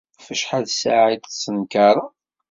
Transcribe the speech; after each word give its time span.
Ɣef 0.19 0.27
wacḥal 0.29 0.65
ssaεa 0.69 1.05
i 1.09 1.17
d-tettnekkareḍ? 1.17 2.09